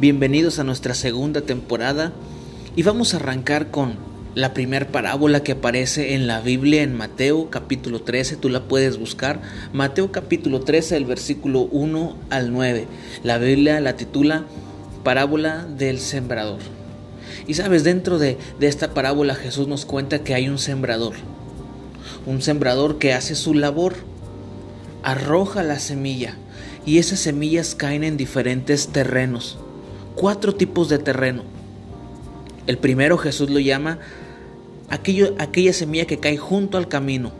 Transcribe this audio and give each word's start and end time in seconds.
Bienvenidos 0.00 0.60
a 0.60 0.64
nuestra 0.64 0.94
segunda 0.94 1.40
temporada. 1.40 2.12
Y 2.76 2.84
vamos 2.84 3.12
a 3.12 3.16
arrancar 3.16 3.72
con 3.72 3.96
la 4.36 4.54
primera 4.54 4.86
parábola 4.86 5.42
que 5.42 5.50
aparece 5.50 6.14
en 6.14 6.28
la 6.28 6.40
Biblia 6.40 6.84
en 6.84 6.96
Mateo 6.96 7.50
capítulo 7.50 8.02
13, 8.02 8.36
tú 8.36 8.48
la 8.48 8.68
puedes 8.68 8.96
buscar, 8.96 9.42
Mateo 9.72 10.12
capítulo 10.12 10.60
13, 10.60 10.96
el 10.96 11.04
versículo 11.04 11.62
1 11.62 12.16
al 12.30 12.52
9. 12.52 12.86
La 13.24 13.38
Biblia 13.38 13.80
la 13.80 13.96
titula 13.96 14.44
Parábola 15.02 15.66
del 15.66 15.98
Sembrador. 15.98 16.60
Y 17.48 17.54
sabes, 17.54 17.82
dentro 17.82 18.20
de, 18.20 18.38
de 18.60 18.68
esta 18.68 18.94
parábola 18.94 19.34
Jesús 19.34 19.66
nos 19.66 19.84
cuenta 19.84 20.22
que 20.22 20.32
hay 20.32 20.48
un 20.48 20.58
sembrador, 20.58 21.14
un 22.24 22.40
sembrador 22.40 22.98
que 22.98 23.14
hace 23.14 23.34
su 23.34 23.52
labor, 23.52 23.96
arroja 25.02 25.64
la 25.64 25.80
semilla. 25.80 26.36
Y 26.86 26.98
esas 26.98 27.18
semillas 27.18 27.74
caen 27.74 28.04
en 28.04 28.16
diferentes 28.16 28.86
terrenos 28.90 29.58
cuatro 30.18 30.52
tipos 30.52 30.88
de 30.88 30.98
terreno. 30.98 31.44
El 32.66 32.76
primero 32.76 33.18
Jesús 33.18 33.50
lo 33.50 33.60
llama 33.60 34.00
aquello, 34.90 35.36
aquella 35.38 35.72
semilla 35.72 36.06
que 36.06 36.18
cae 36.18 36.36
junto 36.36 36.76
al 36.76 36.88
camino. 36.88 37.30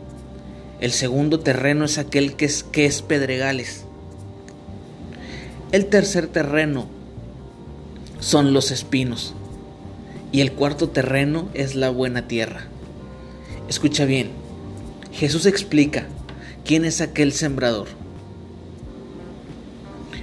El 0.79 0.91
segundo 0.91 1.41
terreno 1.41 1.83
es 1.83 1.97
aquel 1.97 2.35
que 2.37 2.45
es, 2.45 2.63
que 2.63 2.85
es 2.85 3.01
pedregales. 3.01 3.83
El 5.73 5.87
tercer 5.87 6.27
terreno 6.27 6.87
son 8.21 8.53
los 8.53 8.71
espinos. 8.71 9.35
Y 10.31 10.39
el 10.39 10.53
cuarto 10.53 10.87
terreno 10.87 11.49
es 11.53 11.75
la 11.75 11.89
buena 11.89 12.29
tierra. 12.29 12.67
Escucha 13.67 14.05
bien, 14.05 14.29
Jesús 15.11 15.45
explica 15.47 16.07
quién 16.63 16.85
es 16.85 17.01
aquel 17.01 17.33
sembrador. 17.33 17.87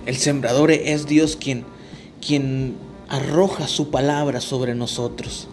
El 0.07 0.17
sembrador 0.17 0.71
es 0.71 1.07
Dios 1.07 1.37
quien 1.37 1.76
quien 2.27 2.75
arroja 3.09 3.69
su 3.69 3.91
palabra 3.91 4.41
sobre 4.41 4.75
nosotros. 4.75 5.47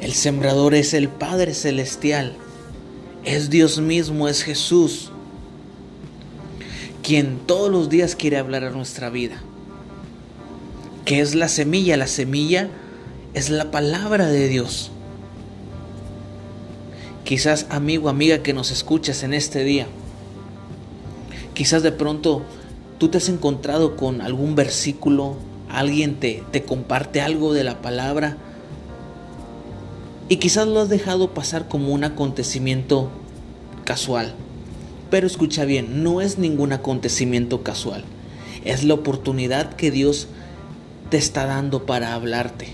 El 0.00 0.14
sembrador 0.14 0.74
es 0.74 0.94
el 0.94 1.08
Padre 1.08 1.54
Celestial, 1.54 2.34
es 3.24 3.50
Dios 3.50 3.78
mismo, 3.78 4.28
es 4.28 4.42
Jesús, 4.42 5.10
quien 7.02 7.38
todos 7.46 7.70
los 7.70 7.88
días 7.88 8.16
quiere 8.16 8.38
hablar 8.38 8.64
a 8.64 8.70
nuestra 8.70 9.10
vida. 9.10 9.40
¿Qué 11.04 11.20
es 11.20 11.34
la 11.34 11.48
semilla? 11.48 11.96
La 11.96 12.06
semilla 12.06 12.68
es 13.34 13.50
la 13.50 13.70
palabra 13.70 14.26
de 14.26 14.48
Dios. 14.48 14.90
Quizás 17.24 17.66
amigo, 17.70 18.08
amiga 18.08 18.42
que 18.42 18.52
nos 18.52 18.72
escuchas 18.72 19.22
en 19.22 19.34
este 19.34 19.62
día, 19.62 19.86
quizás 21.54 21.84
de 21.84 21.92
pronto 21.92 22.42
tú 22.98 23.08
te 23.08 23.18
has 23.18 23.28
encontrado 23.28 23.96
con 23.96 24.20
algún 24.20 24.56
versículo, 24.56 25.36
alguien 25.72 26.16
te, 26.16 26.42
te 26.50 26.62
comparte 26.62 27.20
algo 27.20 27.52
de 27.52 27.64
la 27.64 27.80
palabra 27.82 28.36
y 30.28 30.36
quizás 30.36 30.68
lo 30.68 30.80
has 30.80 30.88
dejado 30.88 31.34
pasar 31.34 31.66
como 31.66 31.92
un 31.92 32.04
acontecimiento 32.04 33.10
casual. 33.84 34.34
Pero 35.10 35.26
escucha 35.26 35.64
bien, 35.64 36.04
no 36.04 36.20
es 36.20 36.38
ningún 36.38 36.72
acontecimiento 36.72 37.64
casual. 37.64 38.04
Es 38.64 38.84
la 38.84 38.94
oportunidad 38.94 39.74
que 39.74 39.90
Dios 39.90 40.28
te 41.10 41.16
está 41.16 41.46
dando 41.46 41.84
para 41.84 42.14
hablarte. 42.14 42.68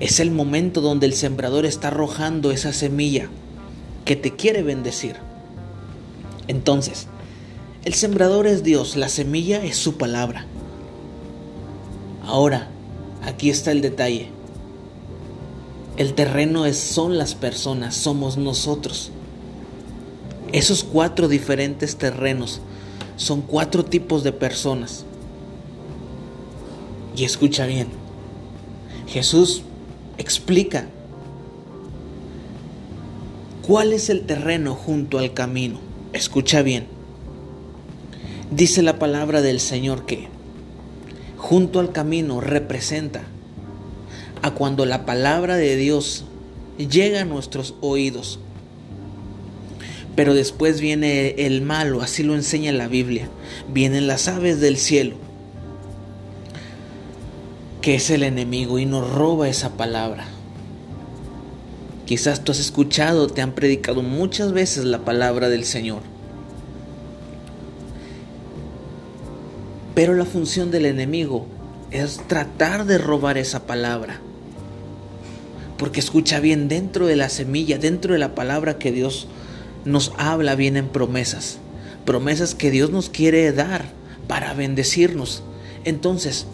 Es 0.00 0.18
el 0.18 0.32
momento 0.32 0.80
donde 0.80 1.06
el 1.06 1.14
sembrador 1.14 1.64
está 1.64 1.88
arrojando 1.88 2.50
esa 2.50 2.72
semilla 2.72 3.28
que 4.04 4.16
te 4.16 4.34
quiere 4.34 4.64
bendecir. 4.64 5.14
Entonces, 6.48 7.06
el 7.84 7.94
sembrador 7.94 8.46
es 8.46 8.62
Dios, 8.62 8.96
la 8.96 9.08
semilla 9.08 9.64
es 9.64 9.76
su 9.76 9.96
palabra. 9.96 10.46
Ahora, 12.24 12.68
aquí 13.22 13.50
está 13.50 13.72
el 13.72 13.80
detalle. 13.80 14.28
El 15.96 16.14
terreno 16.14 16.64
es, 16.64 16.78
son 16.78 17.18
las 17.18 17.34
personas, 17.34 17.96
somos 17.96 18.36
nosotros. 18.36 19.10
Esos 20.52 20.84
cuatro 20.84 21.26
diferentes 21.26 21.96
terrenos 21.96 22.60
son 23.16 23.40
cuatro 23.40 23.84
tipos 23.84 24.22
de 24.22 24.32
personas. 24.32 25.04
Y 27.16 27.24
escucha 27.24 27.66
bien, 27.66 27.88
Jesús 29.08 29.62
explica 30.18 30.86
cuál 33.66 33.92
es 33.92 34.08
el 34.08 34.22
terreno 34.22 34.74
junto 34.74 35.18
al 35.18 35.34
camino. 35.34 35.80
Escucha 36.12 36.62
bien. 36.62 36.91
Dice 38.54 38.82
la 38.82 38.98
palabra 38.98 39.40
del 39.40 39.60
Señor 39.60 40.04
que 40.04 40.28
junto 41.38 41.80
al 41.80 41.90
camino 41.90 42.42
representa 42.42 43.22
a 44.42 44.50
cuando 44.50 44.84
la 44.84 45.06
palabra 45.06 45.56
de 45.56 45.74
Dios 45.76 46.26
llega 46.76 47.22
a 47.22 47.24
nuestros 47.24 47.74
oídos. 47.80 48.40
Pero 50.14 50.34
después 50.34 50.82
viene 50.82 51.46
el 51.46 51.62
malo, 51.62 52.02
así 52.02 52.22
lo 52.22 52.34
enseña 52.34 52.72
la 52.72 52.88
Biblia. 52.88 53.30
Vienen 53.72 54.06
las 54.06 54.28
aves 54.28 54.60
del 54.60 54.76
cielo, 54.76 55.16
que 57.80 57.94
es 57.94 58.10
el 58.10 58.22
enemigo 58.22 58.78
y 58.78 58.84
nos 58.84 59.10
roba 59.10 59.48
esa 59.48 59.78
palabra. 59.78 60.26
Quizás 62.04 62.44
tú 62.44 62.52
has 62.52 62.60
escuchado, 62.60 63.28
te 63.28 63.40
han 63.40 63.52
predicado 63.52 64.02
muchas 64.02 64.52
veces 64.52 64.84
la 64.84 65.06
palabra 65.06 65.48
del 65.48 65.64
Señor. 65.64 66.11
Pero 69.94 70.14
la 70.14 70.24
función 70.24 70.70
del 70.70 70.86
enemigo 70.86 71.46
es 71.90 72.22
tratar 72.26 72.86
de 72.86 72.96
robar 72.96 73.36
esa 73.36 73.66
palabra. 73.66 74.20
Porque 75.76 76.00
escucha 76.00 76.40
bien, 76.40 76.68
dentro 76.68 77.06
de 77.06 77.16
la 77.16 77.28
semilla, 77.28 77.76
dentro 77.78 78.14
de 78.14 78.18
la 78.18 78.34
palabra 78.34 78.78
que 78.78 78.90
Dios 78.90 79.26
nos 79.84 80.12
habla, 80.16 80.54
vienen 80.54 80.88
promesas. 80.88 81.58
Promesas 82.06 82.54
que 82.54 82.70
Dios 82.70 82.90
nos 82.90 83.10
quiere 83.10 83.52
dar 83.52 83.84
para 84.28 84.54
bendecirnos. 84.54 85.42
Entonces, 85.84 86.46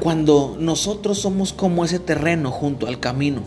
cuando 0.00 0.56
nosotros 0.58 1.18
somos 1.18 1.52
como 1.52 1.84
ese 1.84 1.98
terreno 1.98 2.50
junto 2.50 2.86
al 2.86 2.98
camino, 2.98 3.42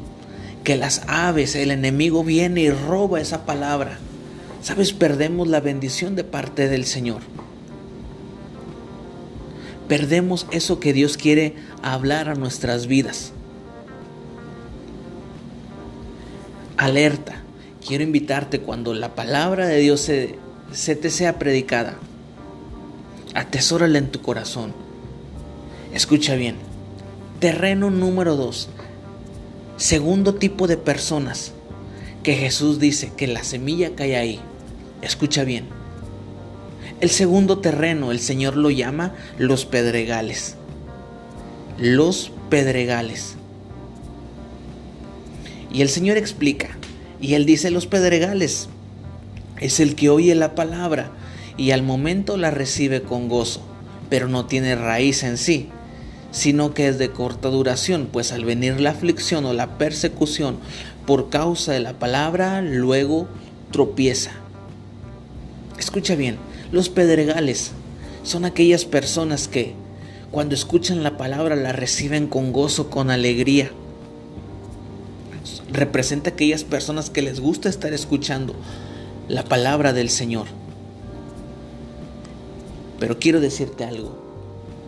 que 0.63 0.75
las 0.75 1.01
aves, 1.07 1.55
el 1.55 1.71
enemigo 1.71 2.23
viene 2.23 2.61
y 2.61 2.69
roba 2.69 3.19
esa 3.19 3.45
palabra, 3.45 3.97
sabes, 4.61 4.93
perdemos 4.93 5.47
la 5.47 5.59
bendición 5.59 6.15
de 6.15 6.23
parte 6.23 6.67
del 6.67 6.85
Señor 6.85 7.21
perdemos 9.87 10.47
eso 10.51 10.79
que 10.79 10.93
Dios 10.93 11.17
quiere 11.17 11.55
hablar 11.81 12.29
a 12.29 12.35
nuestras 12.35 12.87
vidas. 12.87 13.31
Alerta, 16.77 17.43
quiero 17.85 18.03
invitarte 18.03 18.59
cuando 18.59 18.93
la 18.93 19.15
palabra 19.15 19.67
de 19.67 19.79
Dios 19.79 20.01
se, 20.01 20.95
te 20.95 21.09
sea 21.09 21.39
predicada, 21.39 21.97
atesórala 23.33 23.97
en 23.97 24.11
tu 24.11 24.21
corazón. 24.21 24.73
Escucha 25.93 26.35
bien, 26.35 26.57
terreno 27.39 27.91
número 27.91 28.35
dos, 28.35 28.69
segundo 29.77 30.35
tipo 30.35 30.67
de 30.67 30.77
personas 30.77 31.53
que 32.23 32.33
Jesús 32.33 32.79
dice 32.79 33.11
que 33.15 33.27
la 33.27 33.43
semilla 33.43 33.95
cae 33.95 34.17
ahí. 34.17 34.39
Escucha 35.01 35.43
bien 35.43 35.84
el 37.01 37.09
segundo 37.09 37.59
terreno 37.59 38.11
el 38.11 38.19
Señor 38.19 38.55
lo 38.55 38.69
llama 38.69 39.13
los 39.37 39.65
pedregales. 39.65 40.55
Los 41.77 42.31
pedregales. 42.49 43.35
Y 45.71 45.81
el 45.81 45.89
Señor 45.89 46.17
explica, 46.17 46.69
y 47.19 47.33
Él 47.33 47.45
dice 47.45 47.69
los 47.69 47.85
pedregales. 47.85 48.69
Es 49.59 49.79
el 49.79 49.95
que 49.95 50.09
oye 50.09 50.35
la 50.35 50.55
palabra 50.55 51.11
y 51.57 51.71
al 51.71 51.83
momento 51.83 52.37
la 52.37 52.51
recibe 52.51 53.01
con 53.01 53.27
gozo, 53.29 53.61
pero 54.09 54.27
no 54.27 54.45
tiene 54.45 54.75
raíz 54.75 55.23
en 55.23 55.37
sí, 55.37 55.69
sino 56.31 56.73
que 56.73 56.87
es 56.87 56.97
de 56.97 57.11
corta 57.11 57.49
duración, 57.49 58.09
pues 58.11 58.31
al 58.31 58.45
venir 58.45 58.79
la 58.79 58.91
aflicción 58.91 59.45
o 59.45 59.53
la 59.53 59.77
persecución 59.77 60.57
por 61.05 61.29
causa 61.29 61.71
de 61.71 61.79
la 61.79 61.93
palabra, 61.93 62.61
luego 62.61 63.27
tropieza. 63.71 64.31
Escucha 65.77 66.15
bien, 66.15 66.37
los 66.71 66.89
pedregales 66.89 67.71
son 68.23 68.45
aquellas 68.45 68.85
personas 68.85 69.47
que 69.47 69.73
cuando 70.31 70.55
escuchan 70.55 71.03
la 71.03 71.15
palabra 71.15 71.55
la 71.55 71.71
reciben 71.71 72.27
con 72.27 72.51
gozo, 72.51 72.89
con 72.89 73.11
alegría. 73.11 73.71
Representa 75.71 76.31
aquellas 76.31 76.63
personas 76.63 77.09
que 77.09 77.21
les 77.21 77.39
gusta 77.39 77.69
estar 77.69 77.93
escuchando 77.93 78.55
la 79.27 79.45
palabra 79.45 79.93
del 79.93 80.09
Señor. 80.09 80.47
Pero 82.99 83.19
quiero 83.19 83.39
decirte 83.39 83.83
algo. 83.83 84.23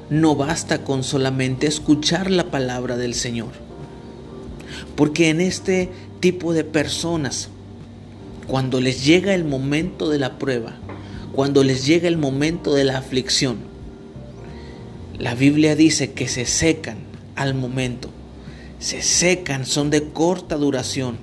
No 0.10 0.36
basta 0.36 0.84
con 0.84 1.04
solamente 1.04 1.68
escuchar 1.68 2.32
la 2.32 2.50
palabra 2.50 2.98
del 2.98 3.14
Señor. 3.14 3.52
Porque 4.96 5.30
en 5.30 5.42
este 5.42 5.92
tipo 6.20 6.54
de 6.54 6.64
personas, 6.64 7.50
cuando 8.48 8.82
les 8.82 9.06
llega 9.06 9.36
el 9.36 9.46
momento 9.46 10.10
de 10.10 10.20
la 10.20 10.40
prueba, 10.40 10.78
cuando 11.38 11.64
les 11.64 11.86
llega 11.86 12.08
el 12.08 12.18
momento 12.18 12.74
de 12.74 12.84
la 12.84 12.98
aflicción, 12.98 13.58
la 15.20 15.36
Biblia 15.36 15.76
dice 15.76 16.14
que 16.14 16.28
se 16.28 16.48
secan 16.48 16.98
al 17.36 17.54
momento. 17.54 18.10
Se 18.80 19.04
secan, 19.04 19.68
son 19.68 19.92
de 19.92 20.10
corta 20.10 20.56
duración. 20.56 21.20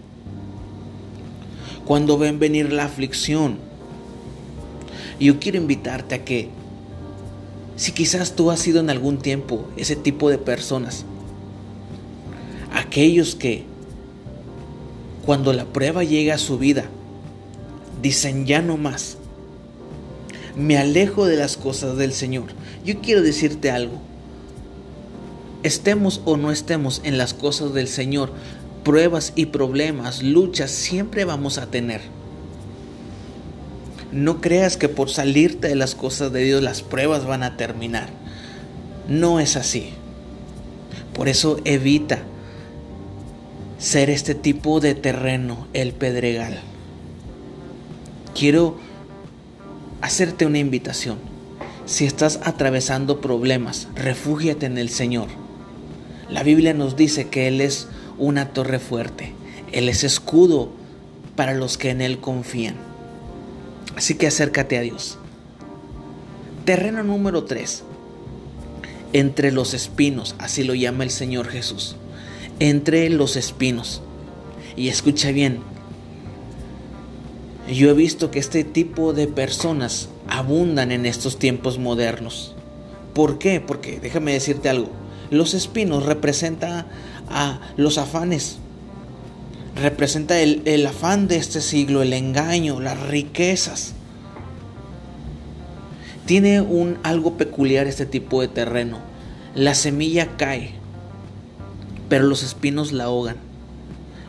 Cuando 1.84 2.16
ven 2.16 2.38
venir 2.38 2.72
la 2.72 2.84
aflicción, 2.84 3.58
yo 5.18 5.40
quiero 5.40 5.58
invitarte 5.58 6.14
a 6.14 6.24
que, 6.24 6.48
si 7.74 7.90
quizás 7.90 8.36
tú 8.36 8.52
has 8.52 8.60
sido 8.60 8.78
en 8.78 8.90
algún 8.90 9.18
tiempo 9.18 9.66
ese 9.76 9.96
tipo 9.96 10.30
de 10.30 10.38
personas, 10.38 11.04
aquellos 12.72 13.34
que 13.34 13.64
cuando 15.26 15.52
la 15.52 15.64
prueba 15.64 16.04
llega 16.04 16.36
a 16.36 16.38
su 16.38 16.56
vida, 16.56 16.84
dicen 18.00 18.46
ya 18.46 18.62
no 18.62 18.76
más, 18.76 19.18
me 20.56 20.78
alejo 20.78 21.26
de 21.26 21.36
las 21.36 21.56
cosas 21.56 21.96
del 21.96 22.12
Señor. 22.12 22.46
Yo 22.84 23.00
quiero 23.00 23.22
decirte 23.22 23.70
algo, 23.70 24.00
estemos 25.62 26.20
o 26.24 26.36
no 26.36 26.50
estemos 26.50 27.00
en 27.04 27.18
las 27.18 27.34
cosas 27.34 27.72
del 27.74 27.88
Señor, 27.88 28.32
pruebas 28.84 29.32
y 29.34 29.46
problemas, 29.46 30.22
luchas 30.22 30.70
siempre 30.70 31.24
vamos 31.24 31.58
a 31.58 31.66
tener. 31.66 32.02
No 34.12 34.40
creas 34.40 34.76
que 34.76 34.88
por 34.88 35.10
salirte 35.10 35.68
de 35.68 35.74
las 35.74 35.96
cosas 35.96 36.32
de 36.32 36.44
Dios 36.44 36.62
las 36.62 36.82
pruebas 36.82 37.26
van 37.26 37.42
a 37.42 37.56
terminar. 37.56 38.10
No 39.08 39.40
es 39.40 39.56
así. 39.56 39.90
Por 41.14 41.28
eso 41.28 41.58
evita 41.64 42.22
ser 43.78 44.10
este 44.10 44.34
tipo 44.34 44.78
de 44.78 44.94
terreno, 44.94 45.66
el 45.72 45.92
pedregal. 45.92 46.60
Quiero 48.38 48.76
hacerte 50.04 50.44
una 50.44 50.58
invitación. 50.58 51.16
Si 51.86 52.04
estás 52.04 52.38
atravesando 52.42 53.22
problemas, 53.22 53.88
refúgiate 53.94 54.66
en 54.66 54.76
el 54.76 54.90
Señor. 54.90 55.28
La 56.28 56.42
Biblia 56.42 56.74
nos 56.74 56.94
dice 56.94 57.28
que 57.28 57.48
Él 57.48 57.62
es 57.62 57.88
una 58.18 58.50
torre 58.50 58.78
fuerte. 58.80 59.32
Él 59.72 59.88
es 59.88 60.04
escudo 60.04 60.70
para 61.36 61.54
los 61.54 61.78
que 61.78 61.88
en 61.88 62.02
Él 62.02 62.18
confían. 62.18 62.76
Así 63.96 64.14
que 64.14 64.26
acércate 64.26 64.76
a 64.76 64.82
Dios. 64.82 65.16
Terreno 66.66 67.02
número 67.02 67.44
3. 67.44 67.84
Entre 69.14 69.52
los 69.52 69.72
espinos, 69.72 70.34
así 70.38 70.64
lo 70.64 70.74
llama 70.74 71.04
el 71.04 71.10
Señor 71.10 71.48
Jesús. 71.48 71.96
Entre 72.58 73.08
los 73.08 73.36
espinos. 73.36 74.02
Y 74.76 74.88
escucha 74.88 75.30
bien. 75.30 75.60
Yo 77.68 77.90
he 77.90 77.94
visto 77.94 78.30
que 78.30 78.38
este 78.38 78.62
tipo 78.62 79.14
de 79.14 79.26
personas 79.26 80.08
abundan 80.28 80.92
en 80.92 81.06
estos 81.06 81.38
tiempos 81.38 81.78
modernos. 81.78 82.54
¿Por 83.14 83.38
qué? 83.38 83.60
Porque 83.60 84.00
déjame 84.00 84.32
decirte 84.32 84.68
algo. 84.68 84.90
Los 85.30 85.54
espinos 85.54 86.04
representan 86.04 86.86
a 87.30 87.60
los 87.76 87.96
afanes, 87.96 88.58
representa 89.76 90.38
el, 90.40 90.86
afán 90.86 91.26
de 91.26 91.36
este 91.36 91.60
siglo, 91.62 92.02
el 92.02 92.12
engaño, 92.12 92.80
las 92.80 93.00
riquezas. 93.00 93.94
Tiene 96.26 96.60
un 96.60 96.98
algo 97.02 97.36
peculiar 97.36 97.86
este 97.86 98.04
tipo 98.04 98.40
de 98.42 98.48
terreno. 98.48 98.98
La 99.54 99.74
semilla 99.74 100.36
cae, 100.36 100.72
pero 102.08 102.24
los 102.24 102.42
espinos 102.42 102.92
la 102.92 103.04
ahogan. 103.04 103.36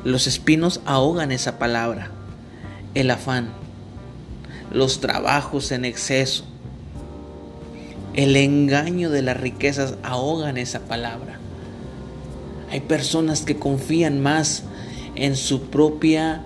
Los 0.04 0.28
espinos 0.28 0.82
ahogan 0.86 1.32
esa 1.32 1.58
palabra, 1.58 2.12
el 2.95 3.12
afán, 3.12 3.50
los 4.71 5.00
trabajos 5.00 5.71
en 5.71 5.86
exceso, 5.86 6.45
el 8.15 8.36
engaño 8.38 9.09
de 9.09 9.21
las 9.21 9.38
riquezas 9.38 9.95
ahogan 10.01 10.57
esa 10.57 10.80
palabra. 10.80 11.38
Hay 12.71 12.80
personas 12.80 13.42
que 13.42 13.57
confían 13.57 14.21
más 14.21 14.63
en 15.15 15.36
su 15.36 15.63
propia 15.63 16.45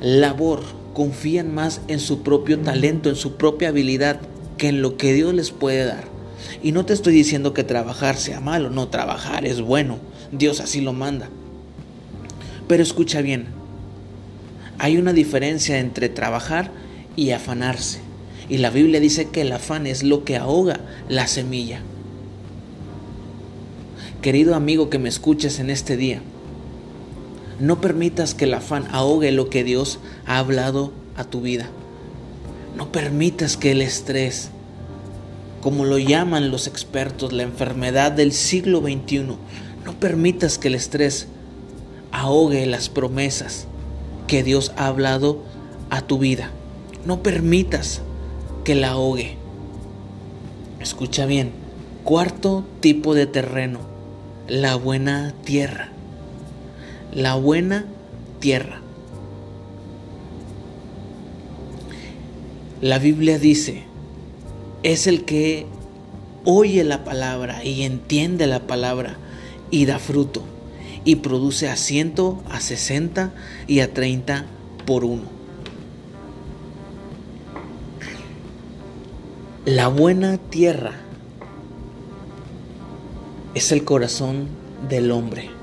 labor, 0.00 0.62
confían 0.94 1.54
más 1.54 1.80
en 1.88 2.00
su 2.00 2.22
propio 2.22 2.58
talento, 2.58 3.08
en 3.08 3.16
su 3.16 3.36
propia 3.36 3.68
habilidad, 3.68 4.20
que 4.56 4.68
en 4.68 4.82
lo 4.82 4.96
que 4.96 5.12
Dios 5.14 5.32
les 5.34 5.52
puede 5.52 5.84
dar. 5.84 6.04
Y 6.62 6.72
no 6.72 6.84
te 6.84 6.92
estoy 6.92 7.12
diciendo 7.12 7.54
que 7.54 7.64
trabajar 7.64 8.16
sea 8.16 8.40
malo, 8.40 8.70
no, 8.70 8.88
trabajar 8.88 9.46
es 9.46 9.60
bueno, 9.60 9.98
Dios 10.32 10.60
así 10.60 10.80
lo 10.80 10.92
manda. 10.92 11.28
Pero 12.66 12.82
escucha 12.82 13.22
bien, 13.22 13.46
hay 14.78 14.96
una 14.96 15.12
diferencia 15.12 15.78
entre 15.78 16.08
trabajar 16.08 16.70
y 17.16 17.32
afanarse. 17.32 18.00
Y 18.48 18.58
la 18.58 18.70
Biblia 18.70 19.00
dice 19.00 19.28
que 19.28 19.42
el 19.42 19.52
afán 19.52 19.86
es 19.86 20.02
lo 20.02 20.24
que 20.24 20.36
ahoga 20.36 20.80
la 21.08 21.26
semilla. 21.26 21.80
Querido 24.22 24.54
amigo 24.54 24.88
que 24.88 24.98
me 24.98 25.08
escuches 25.08 25.58
en 25.58 25.70
este 25.70 25.96
día, 25.96 26.22
no 27.60 27.80
permitas 27.80 28.34
que 28.34 28.44
el 28.44 28.54
afán 28.54 28.86
ahogue 28.92 29.32
lo 29.32 29.50
que 29.50 29.64
Dios 29.64 29.98
ha 30.26 30.38
hablado 30.38 30.92
a 31.16 31.24
tu 31.24 31.40
vida. 31.40 31.68
No 32.76 32.92
permitas 32.92 33.56
que 33.56 33.72
el 33.72 33.82
estrés, 33.82 34.50
como 35.60 35.84
lo 35.84 35.98
llaman 35.98 36.50
los 36.50 36.68
expertos, 36.68 37.32
la 37.32 37.42
enfermedad 37.42 38.12
del 38.12 38.32
siglo 38.32 38.80
XXI, 38.80 39.36
no 39.84 39.92
permitas 39.98 40.58
que 40.58 40.68
el 40.68 40.76
estrés 40.76 41.26
ahogue 42.12 42.64
las 42.66 42.88
promesas 42.88 43.67
que 44.28 44.44
Dios 44.44 44.72
ha 44.76 44.86
hablado 44.86 45.42
a 45.90 46.02
tu 46.02 46.18
vida. 46.18 46.52
No 47.04 47.24
permitas 47.24 48.02
que 48.62 48.76
la 48.76 48.90
ahogue. 48.90 49.36
Escucha 50.78 51.26
bien. 51.26 51.50
Cuarto 52.04 52.64
tipo 52.78 53.14
de 53.14 53.26
terreno, 53.26 53.80
la 54.46 54.76
buena 54.76 55.34
tierra 55.44 55.90
la 57.12 57.34
buena 57.34 57.86
tierra. 58.40 58.80
La 62.80 62.98
Biblia 62.98 63.38
dice, 63.38 63.82
es 64.82 65.06
el 65.06 65.24
que 65.24 65.66
oye 66.44 66.84
la 66.84 67.04
palabra 67.04 67.64
y 67.64 67.82
entiende 67.82 68.46
la 68.46 68.60
palabra 68.60 69.16
y 69.70 69.86
da 69.86 69.98
fruto 69.98 70.42
y 71.04 71.16
produce 71.16 71.68
a 71.68 71.76
ciento, 71.76 72.42
a 72.50 72.60
sesenta 72.60 73.32
y 73.66 73.80
a 73.80 73.92
treinta 73.92 74.46
por 74.86 75.04
uno. 75.04 75.24
La 79.64 79.88
buena 79.88 80.38
tierra 80.38 80.92
es 83.54 83.72
el 83.72 83.84
corazón 83.84 84.48
del 84.88 85.10
hombre 85.10 85.58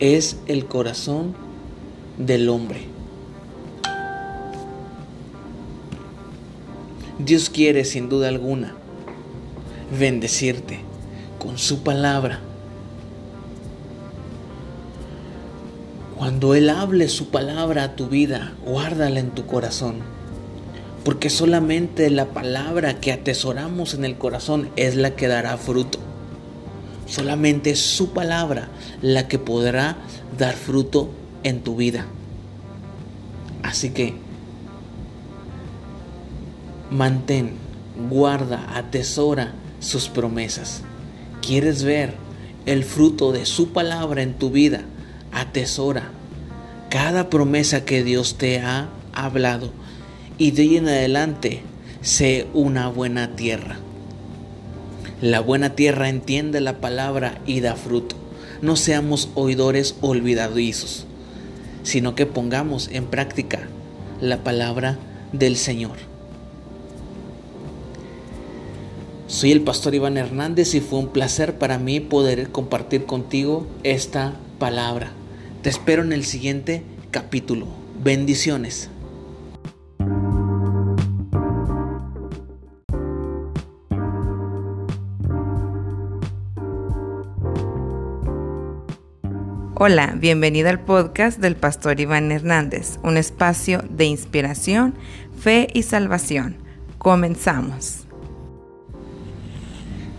es 0.00 0.36
el 0.46 0.66
corazón 0.66 1.34
del 2.18 2.48
hombre. 2.48 2.82
Dios 7.18 7.50
quiere 7.50 7.84
sin 7.84 8.08
duda 8.08 8.28
alguna 8.28 8.74
bendecirte 9.98 10.80
con 11.40 11.58
su 11.58 11.82
palabra. 11.82 12.40
Cuando 16.28 16.54
Él 16.54 16.68
hable 16.68 17.08
su 17.08 17.30
palabra 17.30 17.84
a 17.84 17.96
tu 17.96 18.08
vida, 18.08 18.52
guárdala 18.66 19.18
en 19.18 19.30
tu 19.30 19.46
corazón. 19.46 19.94
Porque 21.02 21.30
solamente 21.30 22.10
la 22.10 22.26
palabra 22.26 23.00
que 23.00 23.12
atesoramos 23.12 23.94
en 23.94 24.04
el 24.04 24.18
corazón 24.18 24.68
es 24.76 24.94
la 24.94 25.16
que 25.16 25.26
dará 25.26 25.56
fruto. 25.56 25.98
Solamente 27.06 27.70
es 27.70 27.80
su 27.80 28.10
palabra 28.10 28.68
la 29.00 29.26
que 29.26 29.38
podrá 29.38 29.96
dar 30.36 30.54
fruto 30.54 31.08
en 31.44 31.62
tu 31.62 31.76
vida. 31.76 32.04
Así 33.62 33.88
que 33.88 34.12
mantén, 36.90 37.52
guarda, 38.10 38.76
atesora 38.76 39.54
sus 39.80 40.10
promesas. 40.10 40.82
¿Quieres 41.40 41.84
ver 41.84 42.12
el 42.66 42.84
fruto 42.84 43.32
de 43.32 43.46
su 43.46 43.72
palabra 43.72 44.20
en 44.20 44.34
tu 44.34 44.50
vida? 44.50 44.82
Atesora 45.38 46.10
cada 46.90 47.30
promesa 47.30 47.84
que 47.84 48.02
Dios 48.02 48.38
te 48.38 48.58
ha 48.58 48.88
hablado 49.12 49.70
y 50.36 50.50
de 50.50 50.62
ahí 50.62 50.76
en 50.78 50.88
adelante 50.88 51.62
sé 52.00 52.48
una 52.54 52.88
buena 52.88 53.36
tierra. 53.36 53.76
La 55.20 55.38
buena 55.38 55.76
tierra 55.76 56.08
entiende 56.08 56.60
la 56.60 56.80
palabra 56.80 57.40
y 57.46 57.60
da 57.60 57.76
fruto. 57.76 58.16
No 58.62 58.74
seamos 58.74 59.28
oidores 59.36 59.94
olvidadizos, 60.00 61.06
sino 61.84 62.16
que 62.16 62.26
pongamos 62.26 62.88
en 62.92 63.06
práctica 63.06 63.68
la 64.20 64.42
palabra 64.42 64.98
del 65.32 65.56
Señor. 65.56 65.98
Soy 69.28 69.52
el 69.52 69.60
pastor 69.60 69.94
Iván 69.94 70.16
Hernández 70.16 70.74
y 70.74 70.80
fue 70.80 70.98
un 70.98 71.08
placer 71.08 71.58
para 71.58 71.78
mí 71.78 72.00
poder 72.00 72.50
compartir 72.50 73.06
contigo 73.06 73.68
esta 73.84 74.34
palabra. 74.58 75.12
Te 75.62 75.70
espero 75.70 76.02
en 76.02 76.12
el 76.12 76.24
siguiente 76.24 76.84
capítulo. 77.10 77.66
Bendiciones. 78.00 78.90
Hola, 89.74 90.14
bienvenida 90.16 90.70
al 90.70 90.80
podcast 90.80 91.40
del 91.40 91.56
pastor 91.56 91.98
Iván 91.98 92.30
Hernández, 92.30 92.98
un 93.02 93.16
espacio 93.16 93.82
de 93.90 94.04
inspiración, 94.04 94.94
fe 95.40 95.68
y 95.72 95.82
salvación. 95.82 96.56
Comenzamos. 96.98 98.07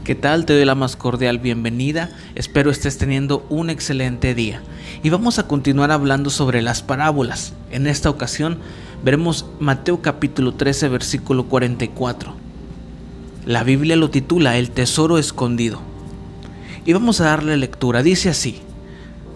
¿Qué 0.10 0.16
tal? 0.16 0.48
Te 0.48 0.54
doy 0.54 0.66
la 0.66 0.74
más 0.74 0.96
cordial 0.96 1.38
bienvenida. 1.38 2.10
Espero 2.34 2.72
estés 2.72 2.98
teniendo 2.98 3.46
un 3.48 3.70
excelente 3.70 4.34
día. 4.34 4.64
Y 5.04 5.12
vamos 5.12 5.38
a 5.38 5.46
continuar 5.46 5.92
hablando 5.92 6.32
sobre 6.32 6.64
las 6.64 6.82
parábolas. 6.82 7.54
En 7.70 7.86
esta 7.86 8.10
ocasión 8.10 8.58
veremos 9.04 9.46
Mateo 9.60 10.02
capítulo 10.02 10.56
13 10.56 10.90
versículo 10.90 11.46
44. 11.46 12.34
La 13.46 13.64
Biblia 13.64 13.96
lo 13.98 14.10
titula 14.10 14.58
El 14.58 14.72
tesoro 14.72 15.20
escondido. 15.20 15.80
Y 16.88 16.94
vamos 16.94 17.22
a 17.22 17.26
darle 17.26 17.56
lectura. 17.56 18.02
Dice 18.02 18.30
así. 18.30 18.62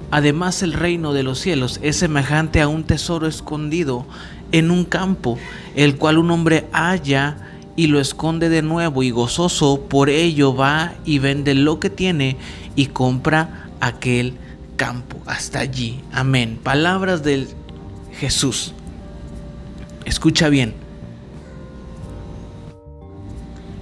Además 0.09 0.63
el 0.63 0.73
reino 0.73 1.13
de 1.13 1.21
los 1.21 1.37
cielos 1.37 1.79
es 1.83 1.97
semejante 1.97 2.61
a 2.61 2.67
un 2.67 2.83
tesoro 2.83 3.27
escondido 3.27 4.07
en 4.51 4.71
un 4.71 4.85
campo, 4.85 5.37
el 5.75 5.97
cual 5.97 6.17
un 6.17 6.31
hombre 6.31 6.65
halla 6.71 7.52
y 7.75 7.87
lo 7.87 7.99
esconde 7.99 8.49
de 8.49 8.61
nuevo 8.61 9.03
y 9.03 9.11
gozoso 9.11 9.81
por 9.89 10.09
ello 10.09 10.55
va 10.55 10.93
y 11.05 11.19
vende 11.19 11.55
lo 11.55 11.79
que 11.79 11.89
tiene 11.89 12.37
y 12.75 12.87
compra 12.87 13.69
aquel 13.79 14.35
campo. 14.75 15.17
Hasta 15.25 15.59
allí. 15.59 16.01
Amén. 16.11 16.59
Palabras 16.61 17.23
del 17.23 17.47
Jesús. 18.19 18.73
Escucha 20.05 20.49
bien. 20.49 20.73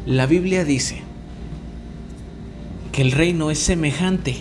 La 0.06 0.26
Biblia 0.26 0.64
dice 0.64 1.02
que 2.92 3.02
el 3.02 3.12
reino 3.12 3.52
es 3.52 3.60
semejante 3.60 4.38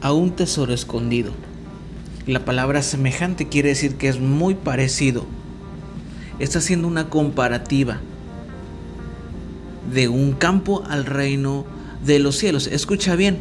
a 0.00 0.12
un 0.12 0.32
tesoro 0.32 0.72
escondido. 0.72 1.32
La 2.26 2.44
palabra 2.44 2.82
semejante 2.82 3.48
quiere 3.48 3.70
decir 3.70 3.96
que 3.96 4.08
es 4.08 4.20
muy 4.20 4.54
parecido. 4.54 5.26
Está 6.38 6.60
haciendo 6.60 6.88
una 6.88 7.08
comparativa 7.08 8.00
de 9.90 10.08
un 10.08 10.32
campo 10.32 10.84
al 10.88 11.06
reino 11.06 11.64
de 12.04 12.18
los 12.18 12.36
cielos. 12.36 12.66
Escucha 12.66 13.16
bien. 13.16 13.38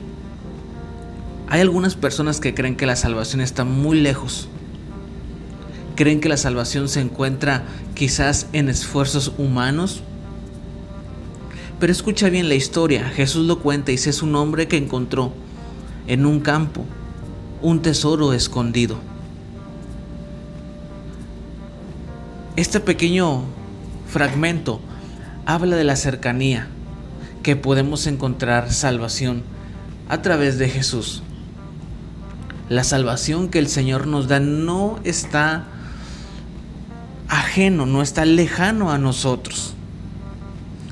Hay 1.49 1.61
algunas 1.61 1.95
personas 1.95 2.39
que 2.39 2.53
creen 2.53 2.75
que 2.75 2.85
la 2.85 2.95
salvación 2.95 3.41
está 3.41 3.65
muy 3.65 3.99
lejos. 3.99 4.47
Creen 5.95 6.21
que 6.21 6.29
la 6.29 6.37
salvación 6.37 6.87
se 6.87 7.01
encuentra 7.01 7.63
quizás 7.93 8.47
en 8.53 8.69
esfuerzos 8.69 9.33
humanos. 9.37 10.01
Pero 11.79 11.91
escucha 11.91 12.29
bien 12.29 12.47
la 12.47 12.55
historia. 12.55 13.09
Jesús 13.09 13.45
lo 13.47 13.59
cuenta 13.59 13.91
y 13.91 13.95
dice 13.95 14.09
es 14.09 14.21
un 14.21 14.35
hombre 14.35 14.67
que 14.67 14.77
encontró 14.77 15.33
en 16.07 16.25
un 16.25 16.39
campo 16.39 16.85
un 17.61 17.81
tesoro 17.81 18.33
escondido. 18.33 18.97
Este 22.55 22.79
pequeño 22.79 23.43
fragmento 24.07 24.81
habla 25.53 25.75
de 25.75 25.83
la 25.83 25.95
cercanía 25.95 26.67
que 27.43 27.55
podemos 27.55 28.07
encontrar 28.07 28.71
salvación 28.71 29.43
a 30.07 30.21
través 30.21 30.57
de 30.57 30.69
Jesús. 30.69 31.23
La 32.69 32.83
salvación 32.83 33.49
que 33.49 33.59
el 33.59 33.67
Señor 33.67 34.07
nos 34.07 34.27
da 34.27 34.39
no 34.39 34.99
está 35.03 35.65
ajeno, 37.27 37.85
no 37.85 38.01
está 38.01 38.25
lejano 38.25 38.91
a 38.91 38.97
nosotros. 38.97 39.73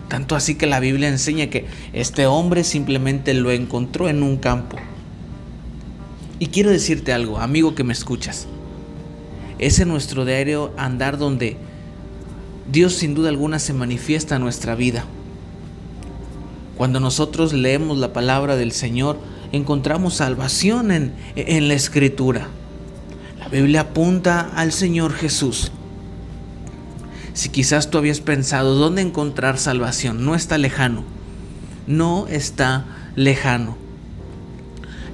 Tanto 0.09 0.35
así 0.35 0.55
que 0.55 0.67
la 0.67 0.79
Biblia 0.79 1.07
enseña 1.07 1.47
que 1.47 1.67
este 1.93 2.25
hombre 2.25 2.63
simplemente 2.63 3.33
lo 3.33 3.51
encontró 3.51 4.09
en 4.09 4.23
un 4.23 4.37
campo. 4.37 4.77
Y 6.39 6.47
quiero 6.47 6.71
decirte 6.71 7.13
algo, 7.13 7.39
amigo 7.39 7.75
que 7.75 7.83
me 7.83 7.93
escuchas. 7.93 8.47
Es 9.59 9.85
nuestro 9.85 10.25
diario 10.25 10.73
andar 10.77 11.17
donde 11.17 11.68
Dios 12.71 12.93
sin 12.93 13.15
duda 13.15 13.29
alguna 13.29 13.57
se 13.57 13.73
manifiesta 13.73 14.35
en 14.35 14.43
nuestra 14.43 14.75
vida. 14.75 15.05
Cuando 16.77 16.99
nosotros 16.99 17.51
leemos 17.51 17.97
la 17.97 18.13
palabra 18.13 18.55
del 18.55 18.71
Señor, 18.71 19.17
encontramos 19.51 20.15
salvación 20.15 20.91
en, 20.91 21.13
en 21.35 21.67
la 21.67 21.73
escritura. 21.73 22.47
La 23.39 23.47
Biblia 23.47 23.81
apunta 23.81 24.41
al 24.55 24.71
Señor 24.71 25.13
Jesús. 25.13 25.71
Si 27.33 27.49
quizás 27.49 27.89
tú 27.89 27.97
habías 27.97 28.21
pensado 28.21 28.75
dónde 28.75 29.01
encontrar 29.01 29.57
salvación, 29.57 30.23
no 30.23 30.35
está 30.35 30.57
lejano. 30.57 31.03
No 31.87 32.27
está 32.27 32.85
lejano. 33.15 33.77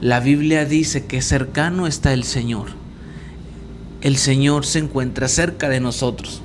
La 0.01 0.19
Biblia 0.19 0.65
dice 0.65 1.05
que 1.05 1.21
cercano 1.21 1.87
está 1.87 2.11
el 2.11 2.25
Señor. 2.25 2.67
El 4.01 4.17
Señor 4.17 4.65
se 4.65 4.79
encuentra 4.79 5.29
cerca 5.29 5.69
de 5.69 5.79
nosotros. 5.79 6.41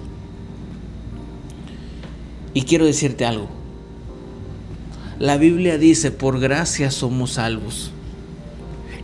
Y 2.55 2.63
quiero 2.63 2.85
decirte 2.85 3.25
algo. 3.25 3.49
La 5.19 5.37
Biblia 5.37 5.79
dice, 5.79 6.11
por 6.11 6.41
gracia 6.41 6.91
somos 6.91 7.33
salvos. 7.33 7.91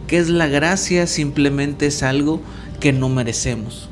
¿Qué 0.06 0.18
es 0.18 0.28
la 0.28 0.46
gracia? 0.46 1.06
Simplemente 1.06 1.86
es 1.86 2.02
algo 2.02 2.40
que 2.80 2.92
no 2.92 3.08
merecemos. 3.08 3.88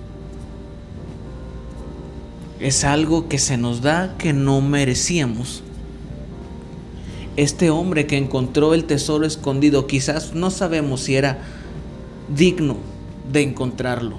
Es 2.61 2.85
algo 2.85 3.29
que 3.29 3.39
se 3.39 3.59
nos 3.59 3.83
da 3.83 4.17
que 4.17 4.33
no 4.33 4.61
merecíamos 4.61 5.65
este 7.37 7.71
hombre 7.71 8.07
que 8.07 8.17
encontró 8.17 8.75
el 8.75 8.85
tesoro 8.85 9.27
escondido, 9.27 9.87
quizás 9.87 10.35
no 10.35 10.51
sabemos 10.51 11.01
si 11.01 11.17
era 11.17 11.39
digno 12.35 12.77
de 13.33 13.43
encontrarlo, 13.43 14.19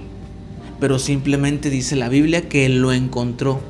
pero 0.79 0.99
simplemente 0.99 1.69
dice 1.69 1.95
la 1.95 2.09
Biblia 2.09 2.49
que 2.49 2.67
lo 2.67 2.91
encontró. 2.91 3.61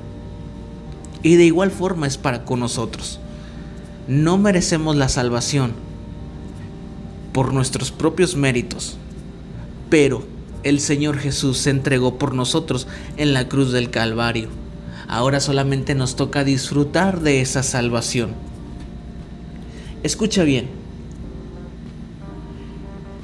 Y 1.26 1.38
de 1.38 1.46
igual 1.46 1.72
forma 1.72 2.06
es 2.06 2.20
para 2.20 2.46
con 2.46 2.60
nosotros. 2.60 3.20
No 4.08 4.38
merecemos 4.38 4.96
la 4.96 5.10
salvación 5.10 5.74
por 7.34 7.52
nuestros 7.52 7.92
propios 7.92 8.36
méritos, 8.36 8.98
pero 9.90 10.24
el 10.62 10.80
Señor 10.80 11.18
Jesús 11.18 11.58
se 11.58 11.72
entregó 11.72 12.20
por 12.20 12.36
nosotros 12.36 12.88
en 13.18 13.34
la 13.34 13.48
cruz 13.48 13.72
del 13.72 13.90
Calvario. 13.90 14.50
Ahora 15.08 15.40
solamente 15.40 15.96
nos 15.96 16.16
toca 16.16 16.44
disfrutar 16.44 17.22
de 17.22 17.42
esa 17.42 17.64
salvación. 17.64 18.30
Escucha 20.04 20.44
bien. 20.44 20.68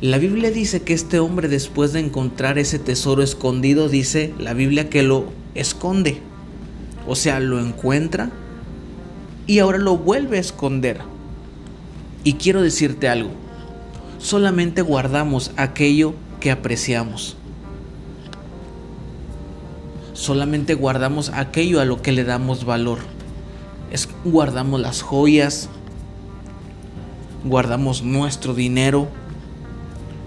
La 0.01 0.17
Biblia 0.17 0.49
dice 0.49 0.81
que 0.81 0.93
este 0.93 1.19
hombre 1.19 1.49
después 1.49 1.93
de 1.93 1.99
encontrar 1.99 2.57
ese 2.57 2.79
tesoro 2.79 3.21
escondido, 3.21 3.89
dice 3.89 4.33
la 4.39 4.55
Biblia 4.55 4.89
que 4.89 5.03
lo 5.03 5.25
esconde. 5.53 6.30
O 7.11 7.15
sea, 7.15 7.41
lo 7.41 7.59
encuentra 7.59 8.29
y 9.45 9.59
ahora 9.59 9.77
lo 9.79 9.97
vuelve 9.97 10.37
a 10.37 10.39
esconder. 10.39 11.01
Y 12.23 12.35
quiero 12.35 12.61
decirte 12.61 13.09
algo. 13.09 13.31
Solamente 14.17 14.81
guardamos 14.81 15.51
aquello 15.57 16.13
que 16.39 16.51
apreciamos. 16.51 17.35
Solamente 20.13 20.73
guardamos 20.73 21.31
aquello 21.33 21.81
a 21.81 21.85
lo 21.85 22.01
que 22.01 22.13
le 22.13 22.23
damos 22.23 22.63
valor. 22.63 22.99
Es, 23.91 24.07
guardamos 24.23 24.79
las 24.79 25.01
joyas, 25.01 25.67
guardamos 27.43 28.03
nuestro 28.03 28.53
dinero. 28.53 29.09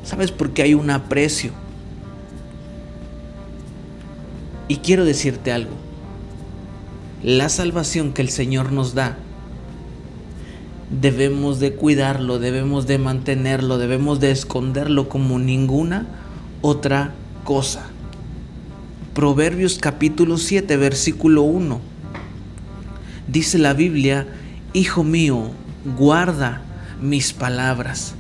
¿Sabes 0.03 0.31
por 0.31 0.51
qué 0.51 0.65
hay 0.65 0.75
un 0.75 0.91
aprecio? 0.91 1.53
Y 4.69 4.77
quiero 4.77 5.07
decirte 5.07 5.51
algo. 5.51 5.94
La 7.25 7.49
salvación 7.49 8.13
que 8.13 8.21
el 8.21 8.29
Señor 8.29 8.71
nos 8.71 8.93
da, 8.93 9.17
debemos 10.91 11.59
de 11.59 11.73
cuidarlo, 11.73 12.39
debemos 12.39 12.87
de 12.87 12.99
mantenerlo, 12.99 13.79
debemos 13.79 14.21
de 14.21 14.31
esconderlo 14.31 15.09
como 15.09 15.39
ninguna 15.39 16.07
otra 16.61 17.15
cosa. 17.43 17.87
Proverbios 19.15 19.79
capítulo 19.79 20.37
7, 20.37 20.77
versículo 20.77 21.45
1. 21.45 21.81
Dice 23.27 23.57
la 23.57 23.73
Biblia, 23.73 24.27
Hijo 24.75 25.03
mío, 25.03 25.53
guarda 25.97 26.61
mis 27.01 27.33
palabras, 27.33 28.17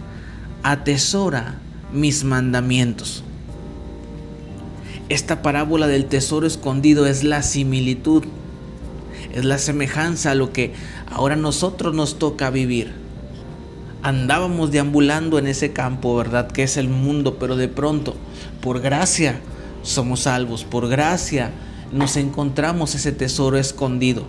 atesora 0.62 1.58
mis 1.92 2.24
mandamientos. 2.24 3.22
Esta 5.10 5.42
parábola 5.42 5.88
del 5.88 6.06
tesoro 6.06 6.46
escondido 6.46 7.06
es 7.06 7.22
la 7.22 7.42
similitud, 7.42 8.24
es 9.34 9.44
la 9.44 9.58
semejanza 9.58 10.30
a 10.30 10.34
lo 10.36 10.52
que 10.52 10.72
ahora 11.10 11.34
nosotros 11.34 11.92
nos 11.92 12.20
toca 12.20 12.50
vivir. 12.50 12.92
Andábamos 14.00 14.70
deambulando 14.70 15.40
en 15.40 15.48
ese 15.48 15.72
campo, 15.72 16.14
¿verdad? 16.14 16.46
Que 16.52 16.62
es 16.62 16.76
el 16.76 16.88
mundo, 16.88 17.36
pero 17.36 17.56
de 17.56 17.66
pronto, 17.66 18.14
por 18.60 18.80
gracia, 18.80 19.40
somos 19.82 20.20
salvos, 20.20 20.62
por 20.62 20.88
gracia 20.88 21.50
nos 21.90 22.16
encontramos 22.16 22.94
ese 22.94 23.10
tesoro 23.10 23.58
escondido. 23.58 24.24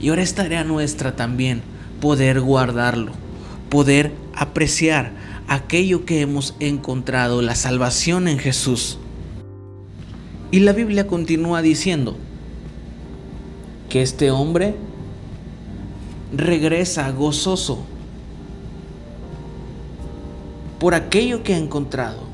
Y 0.00 0.10
ahora 0.10 0.22
es 0.22 0.36
tarea 0.36 0.62
nuestra 0.62 1.16
también 1.16 1.62
poder 2.00 2.40
guardarlo, 2.40 3.10
poder 3.68 4.12
apreciar 4.36 5.10
aquello 5.48 6.04
que 6.04 6.20
hemos 6.20 6.54
encontrado, 6.60 7.42
la 7.42 7.56
salvación 7.56 8.28
en 8.28 8.38
Jesús. 8.38 9.00
Y 10.52 10.60
la 10.60 10.72
Biblia 10.72 11.08
continúa 11.08 11.62
diciendo 11.62 12.16
que 13.88 14.02
este 14.02 14.30
hombre 14.30 14.74
regresa 16.32 17.10
gozoso 17.10 17.78
por 20.78 20.94
aquello 20.94 21.42
que 21.42 21.54
ha 21.54 21.58
encontrado. 21.58 22.28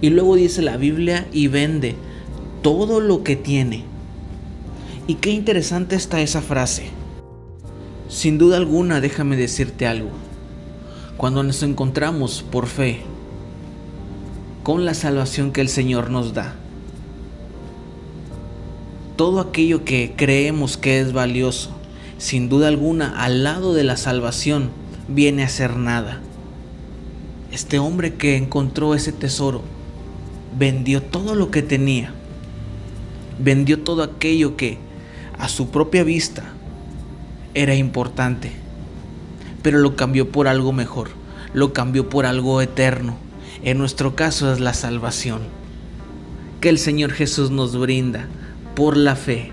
Y 0.00 0.10
luego 0.10 0.36
dice 0.36 0.62
la 0.62 0.76
Biblia 0.76 1.26
y 1.32 1.48
vende 1.48 1.94
todo 2.62 3.00
lo 3.00 3.22
que 3.22 3.36
tiene. 3.36 3.84
Y 5.06 5.14
qué 5.14 5.30
interesante 5.30 5.96
está 5.96 6.20
esa 6.20 6.42
frase. 6.42 6.90
Sin 8.08 8.38
duda 8.38 8.56
alguna, 8.56 9.00
déjame 9.00 9.36
decirte 9.36 9.86
algo. 9.86 10.10
Cuando 11.16 11.42
nos 11.42 11.62
encontramos 11.62 12.44
por 12.50 12.66
fe 12.66 13.00
con 14.62 14.84
la 14.84 14.94
salvación 14.94 15.52
que 15.52 15.60
el 15.60 15.68
Señor 15.68 16.10
nos 16.10 16.34
da, 16.34 16.56
todo 19.16 19.40
aquello 19.40 19.84
que 19.84 20.12
creemos 20.16 20.76
que 20.76 21.00
es 21.00 21.12
valioso, 21.12 21.70
sin 22.18 22.48
duda 22.48 22.68
alguna, 22.68 23.22
al 23.22 23.42
lado 23.44 23.74
de 23.74 23.82
la 23.82 23.96
salvación, 23.96 24.70
viene 25.08 25.42
a 25.42 25.48
ser 25.48 25.76
nada. 25.76 26.20
Este 27.50 27.78
hombre 27.78 28.14
que 28.14 28.36
encontró 28.36 28.94
ese 28.94 29.12
tesoro 29.12 29.62
vendió 30.58 31.02
todo 31.02 31.34
lo 31.34 31.50
que 31.50 31.62
tenía, 31.62 32.12
vendió 33.42 33.80
todo 33.80 34.02
aquello 34.02 34.56
que 34.56 34.78
a 35.38 35.48
su 35.48 35.70
propia 35.70 36.04
vista 36.04 36.44
era 37.54 37.74
importante, 37.74 38.52
pero 39.62 39.78
lo 39.78 39.96
cambió 39.96 40.30
por 40.30 40.48
algo 40.48 40.72
mejor, 40.72 41.08
lo 41.54 41.72
cambió 41.72 42.08
por 42.08 42.26
algo 42.26 42.60
eterno. 42.60 43.16
En 43.62 43.78
nuestro 43.78 44.14
caso 44.14 44.52
es 44.52 44.60
la 44.60 44.74
salvación 44.74 45.40
que 46.60 46.68
el 46.68 46.78
Señor 46.78 47.12
Jesús 47.12 47.50
nos 47.50 47.76
brinda 47.76 48.28
por 48.76 48.96
la 48.96 49.16
fe. 49.16 49.50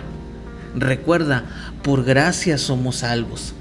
Recuerda, 0.75 1.45
por 1.81 2.03
gracia 2.03 2.59
somos 2.59 2.97
salvos. 2.97 3.53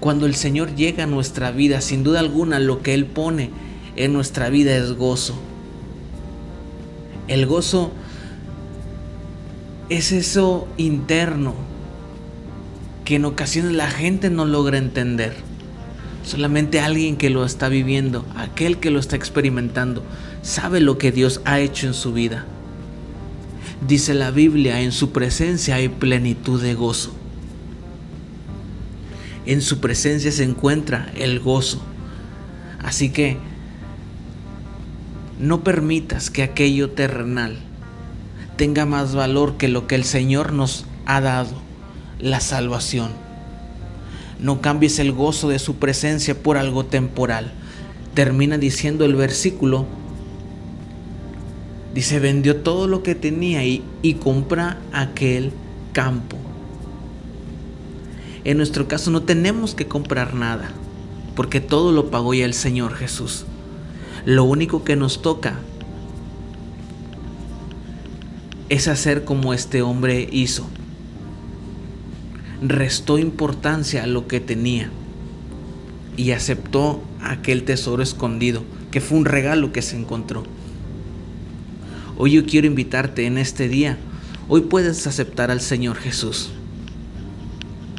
Cuando 0.00 0.26
el 0.26 0.34
Señor 0.34 0.74
llega 0.74 1.04
a 1.04 1.06
nuestra 1.06 1.52
vida, 1.52 1.80
sin 1.80 2.02
duda 2.02 2.18
alguna 2.18 2.58
lo 2.58 2.82
que 2.82 2.94
Él 2.94 3.06
pone 3.06 3.50
en 3.94 4.12
nuestra 4.12 4.48
vida 4.48 4.74
es 4.74 4.94
gozo. 4.94 5.38
El 7.28 7.46
gozo 7.46 7.92
es 9.88 10.10
eso 10.10 10.66
interno 10.76 11.54
que 13.04 13.16
en 13.16 13.24
ocasiones 13.26 13.72
la 13.72 13.90
gente 13.90 14.30
no 14.30 14.44
logra 14.44 14.78
entender. 14.78 15.34
Solamente 16.24 16.80
alguien 16.80 17.16
que 17.16 17.30
lo 17.30 17.44
está 17.44 17.68
viviendo, 17.68 18.24
aquel 18.36 18.78
que 18.78 18.90
lo 18.90 19.00
está 19.00 19.16
experimentando, 19.16 20.02
sabe 20.40 20.80
lo 20.80 20.98
que 20.98 21.12
Dios 21.12 21.42
ha 21.44 21.60
hecho 21.60 21.86
en 21.86 21.94
su 21.94 22.12
vida. 22.12 22.46
Dice 23.86 24.14
la 24.14 24.30
Biblia, 24.30 24.80
en 24.80 24.92
su 24.92 25.10
presencia 25.10 25.74
hay 25.74 25.88
plenitud 25.88 26.62
de 26.62 26.74
gozo. 26.74 27.12
En 29.44 29.60
su 29.60 29.80
presencia 29.80 30.30
se 30.30 30.44
encuentra 30.44 31.10
el 31.16 31.40
gozo. 31.40 31.82
Así 32.80 33.10
que 33.10 33.38
no 35.40 35.64
permitas 35.64 36.30
que 36.30 36.44
aquello 36.44 36.90
terrenal 36.90 37.58
tenga 38.56 38.86
más 38.86 39.16
valor 39.16 39.56
que 39.56 39.66
lo 39.66 39.88
que 39.88 39.96
el 39.96 40.04
Señor 40.04 40.52
nos 40.52 40.84
ha 41.04 41.20
dado, 41.20 41.54
la 42.20 42.38
salvación. 42.38 43.10
No 44.38 44.60
cambies 44.60 45.00
el 45.00 45.10
gozo 45.10 45.48
de 45.48 45.58
su 45.58 45.76
presencia 45.76 46.40
por 46.40 46.56
algo 46.56 46.86
temporal. 46.86 47.52
Termina 48.14 48.58
diciendo 48.58 49.04
el 49.04 49.16
versículo 49.16 49.86
Dice, 51.94 52.20
vendió 52.20 52.56
todo 52.56 52.88
lo 52.88 53.02
que 53.02 53.14
tenía 53.14 53.64
y, 53.64 53.82
y 54.00 54.14
compra 54.14 54.78
aquel 54.92 55.52
campo. 55.92 56.38
En 58.44 58.56
nuestro 58.56 58.88
caso 58.88 59.10
no 59.10 59.22
tenemos 59.22 59.74
que 59.74 59.86
comprar 59.86 60.34
nada, 60.34 60.70
porque 61.36 61.60
todo 61.60 61.92
lo 61.92 62.10
pagó 62.10 62.34
ya 62.34 62.44
el 62.44 62.54
Señor 62.54 62.94
Jesús. 62.94 63.44
Lo 64.24 64.44
único 64.44 64.84
que 64.84 64.96
nos 64.96 65.20
toca 65.20 65.58
es 68.68 68.88
hacer 68.88 69.24
como 69.24 69.52
este 69.52 69.82
hombre 69.82 70.28
hizo. 70.32 70.66
Restó 72.62 73.18
importancia 73.18 74.04
a 74.04 74.06
lo 74.06 74.26
que 74.26 74.40
tenía 74.40 74.90
y 76.16 76.30
aceptó 76.30 77.02
aquel 77.20 77.64
tesoro 77.64 78.02
escondido, 78.02 78.62
que 78.90 79.00
fue 79.00 79.18
un 79.18 79.24
regalo 79.24 79.72
que 79.72 79.82
se 79.82 79.96
encontró. 79.96 80.44
Hoy 82.24 82.30
yo 82.30 82.46
quiero 82.46 82.68
invitarte 82.68 83.26
en 83.26 83.36
este 83.36 83.66
día. 83.66 83.98
Hoy 84.48 84.60
puedes 84.60 85.08
aceptar 85.08 85.50
al 85.50 85.60
Señor 85.60 85.96
Jesús. 85.96 86.50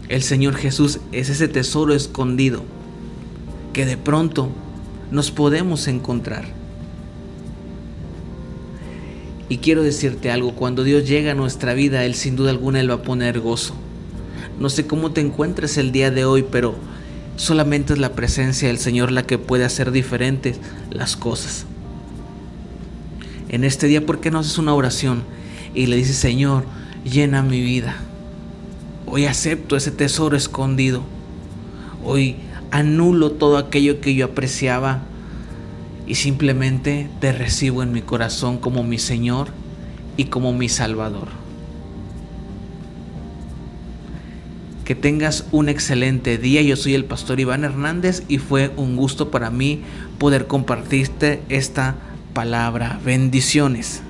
El 0.07 0.23
Señor 0.23 0.55
Jesús 0.55 1.01
es 1.11 1.27
ese 1.27 1.49
tesoro 1.49 1.93
escondido 1.93 2.63
que 3.73 3.85
de 3.85 3.97
pronto 3.97 4.47
nos 5.11 5.29
podemos 5.29 5.89
encontrar. 5.89 6.45
Y 9.49 9.57
quiero 9.57 9.83
decirte 9.83 10.31
algo, 10.31 10.55
cuando 10.55 10.85
Dios 10.85 11.05
llega 11.05 11.33
a 11.33 11.35
nuestra 11.35 11.73
vida, 11.73 12.05
Él 12.05 12.15
sin 12.15 12.37
duda 12.37 12.51
alguna 12.51 12.79
Él 12.79 12.89
va 12.89 12.95
a 12.95 13.03
poner 13.03 13.41
gozo. 13.41 13.75
No 14.57 14.69
sé 14.69 14.87
cómo 14.87 15.11
te 15.11 15.19
encuentres 15.19 15.77
el 15.77 15.91
día 15.91 16.11
de 16.11 16.23
hoy, 16.23 16.45
pero 16.49 16.75
solamente 17.35 17.91
es 17.91 17.99
la 17.99 18.13
presencia 18.13 18.69
del 18.69 18.77
Señor 18.77 19.11
la 19.11 19.23
que 19.23 19.37
puede 19.37 19.65
hacer 19.65 19.91
diferentes 19.91 20.61
las 20.91 21.17
cosas 21.17 21.65
en 23.53 23.63
este 23.63 23.85
día, 23.85 24.03
¿por 24.03 24.19
qué 24.19 24.31
no 24.31 24.39
haces 24.39 24.57
una 24.57 24.73
oración 24.73 25.21
y 25.75 25.85
le 25.85 25.95
dices, 25.95 26.15
Señor, 26.15 26.65
llena 27.05 27.43
mi 27.43 27.61
vida? 27.61 27.97
Hoy 29.05 29.25
acepto 29.25 29.75
ese 29.75 29.91
tesoro 29.91 30.35
escondido. 30.35 31.03
Hoy 32.03 32.37
anulo 32.71 33.33
todo 33.33 33.59
aquello 33.59 34.01
que 34.01 34.15
yo 34.15 34.25
apreciaba 34.25 35.03
y 36.07 36.15
simplemente 36.15 37.07
te 37.19 37.31
recibo 37.31 37.83
en 37.83 37.91
mi 37.91 38.01
corazón 38.01 38.57
como 38.57 38.83
mi 38.83 38.97
Señor 38.97 39.49
y 40.17 40.25
como 40.25 40.51
mi 40.51 40.67
Salvador. 40.67 41.27
Que 44.83 44.95
tengas 44.95 45.45
un 45.51 45.69
excelente 45.69 46.39
día. 46.39 46.63
Yo 46.63 46.75
soy 46.75 46.95
el 46.95 47.05
pastor 47.05 47.39
Iván 47.39 47.65
Hernández 47.65 48.23
y 48.27 48.39
fue 48.39 48.71
un 48.77 48.95
gusto 48.95 49.29
para 49.29 49.51
mí 49.51 49.83
poder 50.17 50.47
compartirte 50.47 51.43
esta 51.49 51.97
palabra. 52.33 52.99
Bendiciones. 53.03 54.01